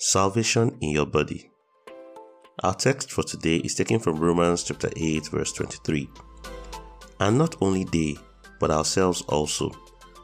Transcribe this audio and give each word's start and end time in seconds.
Salvation 0.00 0.78
in 0.80 0.90
your 0.90 1.06
body. 1.06 1.50
Our 2.62 2.72
text 2.72 3.10
for 3.10 3.24
today 3.24 3.56
is 3.56 3.74
taken 3.74 3.98
from 3.98 4.20
Romans 4.20 4.62
chapter 4.62 4.88
8 4.94 5.26
verse 5.26 5.52
23. 5.52 6.08
And 7.18 7.36
not 7.36 7.56
only 7.60 7.82
they, 7.82 8.16
but 8.60 8.70
ourselves 8.70 9.22
also, 9.22 9.70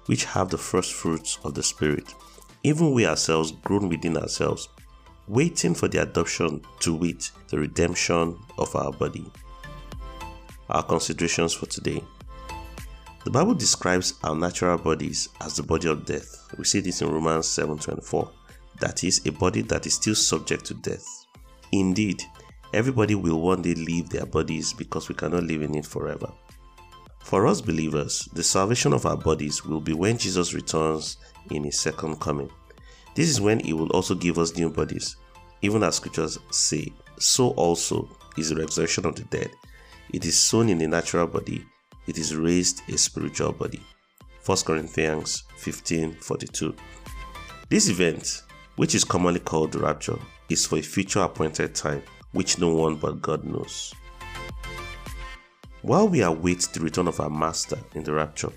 which 0.06 0.26
have 0.26 0.48
the 0.48 0.58
first 0.58 0.92
fruits 0.92 1.40
of 1.42 1.54
the 1.54 1.62
Spirit, 1.64 2.14
even 2.62 2.92
we 2.92 3.04
ourselves 3.04 3.50
groan 3.50 3.88
within 3.88 4.16
ourselves, 4.16 4.68
waiting 5.26 5.74
for 5.74 5.88
the 5.88 6.02
adoption 6.02 6.62
to 6.78 6.94
wit, 6.94 7.32
the 7.48 7.58
redemption 7.58 8.38
of 8.58 8.76
our 8.76 8.92
body. 8.92 9.28
Our 10.70 10.84
considerations 10.84 11.52
for 11.52 11.66
today. 11.66 12.00
The 13.24 13.30
Bible 13.32 13.54
describes 13.54 14.14
our 14.22 14.36
natural 14.36 14.78
bodies 14.78 15.30
as 15.40 15.56
the 15.56 15.64
body 15.64 15.88
of 15.88 16.06
death. 16.06 16.46
We 16.56 16.64
see 16.64 16.78
this 16.78 17.02
in 17.02 17.10
Romans 17.10 17.48
7:24 17.48 18.30
that 18.80 19.04
is, 19.04 19.24
a 19.26 19.32
body 19.32 19.62
that 19.62 19.86
is 19.86 19.94
still 19.94 20.14
subject 20.14 20.64
to 20.66 20.74
death. 20.74 21.06
Indeed, 21.72 22.22
everybody 22.72 23.14
will 23.14 23.40
one 23.40 23.62
day 23.62 23.74
leave 23.74 24.08
their 24.10 24.26
bodies 24.26 24.72
because 24.72 25.08
we 25.08 25.14
cannot 25.14 25.44
live 25.44 25.62
in 25.62 25.74
it 25.74 25.86
forever. 25.86 26.32
For 27.20 27.46
us 27.46 27.60
believers, 27.60 28.28
the 28.34 28.42
salvation 28.42 28.92
of 28.92 29.06
our 29.06 29.16
bodies 29.16 29.64
will 29.64 29.80
be 29.80 29.94
when 29.94 30.18
Jesus 30.18 30.52
returns 30.52 31.16
in 31.50 31.64
his 31.64 31.78
second 31.78 32.20
coming. 32.20 32.50
This 33.14 33.28
is 33.28 33.40
when 33.40 33.60
he 33.60 33.72
will 33.72 33.90
also 33.90 34.14
give 34.14 34.38
us 34.38 34.56
new 34.56 34.70
bodies, 34.70 35.16
even 35.62 35.82
as 35.82 35.96
scriptures 35.96 36.38
say, 36.50 36.92
so 37.18 37.50
also 37.50 38.08
is 38.36 38.50
the 38.50 38.56
resurrection 38.56 39.06
of 39.06 39.14
the 39.14 39.24
dead. 39.24 39.50
It 40.12 40.24
is 40.26 40.38
sown 40.38 40.68
in 40.68 40.80
a 40.82 40.88
natural 40.88 41.26
body, 41.26 41.64
it 42.06 42.18
is 42.18 42.36
raised 42.36 42.82
a 42.88 42.98
spiritual 42.98 43.52
body. 43.52 43.80
1 44.44 44.58
Corinthians 44.58 45.44
15 45.56 46.12
42. 46.16 46.74
This 47.70 47.88
event 47.88 48.42
which 48.76 48.94
is 48.94 49.04
commonly 49.04 49.40
called 49.40 49.72
the 49.72 49.78
rapture, 49.78 50.18
is 50.48 50.66
for 50.66 50.78
a 50.78 50.82
future 50.82 51.20
appointed 51.20 51.74
time 51.74 52.02
which 52.32 52.58
no 52.58 52.74
one 52.74 52.96
but 52.96 53.22
God 53.22 53.44
knows. 53.44 53.94
While 55.82 56.08
we 56.08 56.22
await 56.22 56.68
the 56.72 56.80
return 56.80 57.06
of 57.08 57.20
our 57.20 57.30
Master 57.30 57.78
in 57.94 58.02
the 58.02 58.12
rapture, 58.12 58.52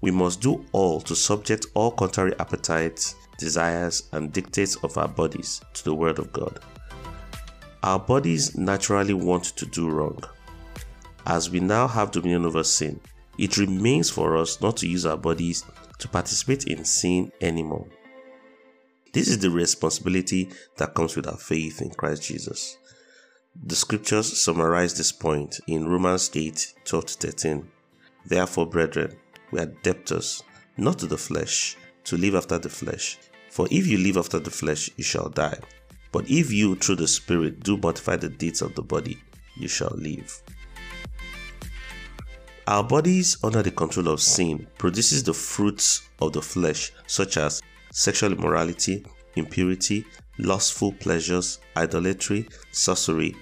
we 0.00 0.10
must 0.10 0.40
do 0.40 0.64
all 0.72 1.00
to 1.00 1.16
subject 1.16 1.66
all 1.74 1.90
contrary 1.90 2.34
appetites, 2.38 3.14
desires, 3.38 4.08
and 4.12 4.32
dictates 4.32 4.76
of 4.84 4.96
our 4.96 5.08
bodies 5.08 5.60
to 5.74 5.84
the 5.84 5.94
Word 5.94 6.18
of 6.18 6.32
God. 6.32 6.60
Our 7.82 7.98
bodies 7.98 8.56
naturally 8.56 9.14
want 9.14 9.44
to 9.44 9.66
do 9.66 9.88
wrong. 9.88 10.22
As 11.26 11.50
we 11.50 11.60
now 11.60 11.88
have 11.88 12.10
dominion 12.10 12.46
over 12.46 12.62
sin, 12.62 13.00
it 13.38 13.56
remains 13.56 14.10
for 14.10 14.36
us 14.36 14.60
not 14.60 14.76
to 14.78 14.88
use 14.88 15.06
our 15.06 15.16
bodies 15.16 15.64
to 15.98 16.08
participate 16.08 16.64
in 16.66 16.84
sin 16.84 17.32
anymore. 17.40 17.86
This 19.12 19.28
is 19.28 19.38
the 19.38 19.50
responsibility 19.50 20.50
that 20.76 20.94
comes 20.94 21.16
with 21.16 21.26
our 21.26 21.36
faith 21.36 21.80
in 21.80 21.90
Christ 21.90 22.22
Jesus. 22.24 22.76
The 23.60 23.74
scriptures 23.74 24.40
summarize 24.40 24.94
this 24.94 25.12
point 25.12 25.60
in 25.66 25.88
Romans 25.88 26.30
8 26.34 26.74
12 26.84 27.04
13. 27.04 27.68
Therefore, 28.26 28.66
brethren, 28.66 29.16
we 29.50 29.60
are 29.60 29.66
debtors, 29.82 30.42
not 30.76 30.98
to 30.98 31.06
the 31.06 31.16
flesh, 31.16 31.76
to 32.04 32.16
live 32.16 32.34
after 32.34 32.58
the 32.58 32.68
flesh. 32.68 33.18
For 33.50 33.66
if 33.70 33.86
you 33.86 33.98
live 33.98 34.18
after 34.18 34.38
the 34.38 34.50
flesh, 34.50 34.90
you 34.96 35.04
shall 35.04 35.30
die. 35.30 35.58
But 36.12 36.30
if 36.30 36.52
you, 36.52 36.76
through 36.76 36.96
the 36.96 37.08
Spirit, 37.08 37.60
do 37.60 37.76
mortify 37.78 38.16
the 38.16 38.28
deeds 38.28 38.62
of 38.62 38.74
the 38.74 38.82
body, 38.82 39.18
you 39.56 39.68
shall 39.68 39.92
live. 39.96 40.42
Our 42.66 42.84
bodies 42.84 43.38
under 43.42 43.62
the 43.62 43.70
control 43.70 44.08
of 44.08 44.20
sin 44.20 44.66
produces 44.76 45.22
the 45.24 45.32
fruits 45.32 46.08
of 46.20 46.34
the 46.34 46.42
flesh, 46.42 46.92
such 47.06 47.38
as 47.38 47.62
sexual 47.92 48.32
immorality, 48.32 49.04
impurity, 49.36 50.04
lustful 50.38 50.92
pleasures, 50.92 51.58
idolatry, 51.76 52.48
sorcery, 52.72 53.34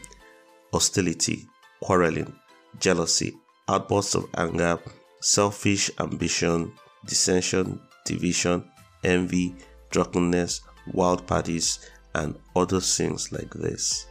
hostility, 0.72 1.46
quarreling, 1.80 2.32
jealousy, 2.80 3.34
outbursts 3.68 4.14
of 4.14 4.28
anger, 4.36 4.78
selfish 5.20 5.90
ambition, 6.00 6.72
dissension, 7.06 7.80
division, 8.04 8.64
envy, 9.04 9.54
drunkenness, 9.90 10.60
wild 10.92 11.26
parties, 11.26 11.90
and 12.14 12.36
other 12.54 12.80
sins 12.80 13.32
like 13.32 13.52
this. 13.54 14.06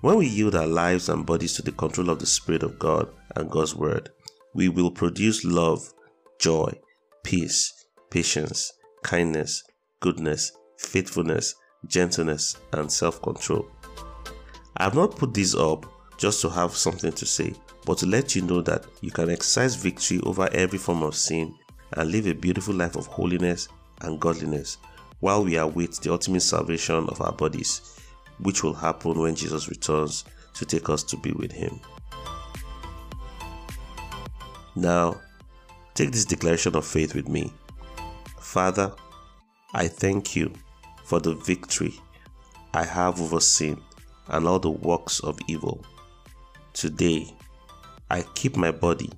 When 0.00 0.16
we 0.18 0.26
yield 0.26 0.54
our 0.54 0.66
lives 0.66 1.08
and 1.08 1.26
bodies 1.26 1.54
to 1.54 1.62
the 1.62 1.72
control 1.72 2.10
of 2.10 2.20
the 2.20 2.26
Spirit 2.26 2.62
of 2.62 2.78
God 2.78 3.08
and 3.34 3.50
God's 3.50 3.74
Word, 3.74 4.10
we 4.54 4.68
will 4.68 4.90
produce 4.90 5.44
love, 5.44 5.92
joy, 6.38 6.72
peace, 7.24 7.86
patience, 8.10 8.72
kindness, 9.02 9.64
goodness, 10.00 10.52
faithfulness, 10.78 11.54
gentleness, 11.86 12.56
and 12.72 12.90
self 12.90 13.20
control. 13.22 13.68
I 14.76 14.84
have 14.84 14.94
not 14.94 15.16
put 15.16 15.34
these 15.34 15.54
up 15.54 15.86
just 16.18 16.40
to 16.42 16.50
have 16.50 16.76
something 16.76 17.12
to 17.12 17.26
say, 17.26 17.54
but 17.84 17.98
to 17.98 18.06
let 18.06 18.34
you 18.34 18.42
know 18.42 18.60
that 18.62 18.84
you 19.00 19.10
can 19.10 19.30
exercise 19.30 19.74
victory 19.76 20.20
over 20.24 20.48
every 20.52 20.78
form 20.78 21.02
of 21.02 21.14
sin 21.14 21.54
and 21.92 22.10
live 22.10 22.26
a 22.26 22.34
beautiful 22.34 22.74
life 22.74 22.96
of 22.96 23.06
holiness 23.06 23.68
and 24.02 24.20
godliness 24.20 24.78
while 25.20 25.44
we 25.44 25.56
await 25.56 25.92
the 25.96 26.12
ultimate 26.12 26.42
salvation 26.42 27.08
of 27.08 27.20
our 27.20 27.32
bodies, 27.32 27.98
which 28.40 28.62
will 28.62 28.74
happen 28.74 29.18
when 29.18 29.34
Jesus 29.34 29.68
returns 29.68 30.24
to 30.54 30.64
take 30.64 30.88
us 30.88 31.02
to 31.04 31.16
be 31.16 31.32
with 31.32 31.52
Him. 31.52 31.80
Now, 34.76 35.20
take 35.94 36.12
this 36.12 36.24
declaration 36.24 36.76
of 36.76 36.86
faith 36.86 37.14
with 37.14 37.28
me. 37.28 37.52
Father, 38.48 38.94
I 39.74 39.88
thank 39.88 40.34
you 40.34 40.50
for 41.04 41.20
the 41.20 41.34
victory 41.34 42.00
I 42.72 42.82
have 42.82 43.20
over 43.20 43.40
sin 43.40 43.78
and 44.28 44.48
all 44.48 44.58
the 44.58 44.70
works 44.70 45.20
of 45.20 45.38
evil. 45.48 45.84
Today, 46.72 47.30
I 48.08 48.22
keep 48.34 48.56
my 48.56 48.70
body 48.70 49.10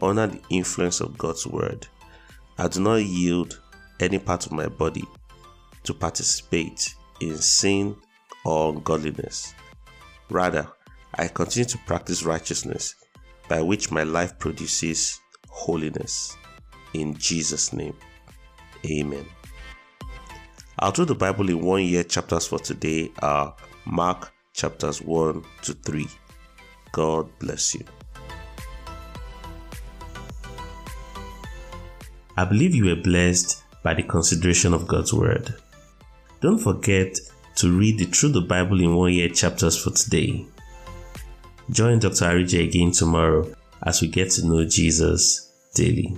under 0.00 0.28
the 0.28 0.40
influence 0.48 1.02
of 1.02 1.18
God's 1.18 1.46
word. 1.46 1.88
I 2.56 2.68
do 2.68 2.80
not 2.80 3.04
yield 3.04 3.60
any 4.00 4.18
part 4.18 4.46
of 4.46 4.52
my 4.52 4.68
body 4.68 5.04
to 5.82 5.92
participate 5.92 6.94
in 7.20 7.36
sin 7.36 7.94
or 8.46 8.72
ungodliness. 8.72 9.52
Rather, 10.30 10.66
I 11.16 11.28
continue 11.28 11.68
to 11.68 11.78
practice 11.84 12.22
righteousness 12.22 12.94
by 13.46 13.60
which 13.60 13.90
my 13.90 14.04
life 14.04 14.38
produces 14.38 15.20
holiness. 15.50 16.34
In 16.94 17.14
Jesus' 17.18 17.74
name. 17.74 17.94
Amen. 18.86 19.26
Our 20.78 20.92
Through 20.92 21.06
the 21.06 21.14
Bible 21.14 21.50
in 21.50 21.60
one 21.60 21.82
year 21.82 22.04
chapters 22.04 22.46
for 22.46 22.58
today 22.58 23.10
are 23.20 23.54
Mark 23.84 24.32
chapters 24.54 25.02
1 25.02 25.44
to 25.62 25.74
3. 25.74 26.06
God 26.92 27.28
bless 27.38 27.74
you. 27.74 27.84
I 32.36 32.44
believe 32.44 32.74
you 32.74 32.86
were 32.86 33.02
blessed 33.02 33.62
by 33.82 33.94
the 33.94 34.02
consideration 34.02 34.72
of 34.72 34.88
God's 34.88 35.12
Word. 35.12 35.54
Don't 36.40 36.58
forget 36.58 37.18
to 37.56 37.78
read 37.78 37.98
the 37.98 38.06
Through 38.06 38.30
the 38.30 38.40
Bible 38.40 38.80
in 38.80 38.96
one 38.96 39.12
year 39.12 39.28
chapters 39.28 39.76
for 39.82 39.90
today. 39.90 40.46
Join 41.70 41.98
Dr. 41.98 42.24
Arije 42.24 42.66
again 42.66 42.92
tomorrow 42.92 43.54
as 43.82 44.00
we 44.00 44.08
get 44.08 44.30
to 44.30 44.46
know 44.46 44.64
Jesus 44.64 45.52
daily. 45.74 46.16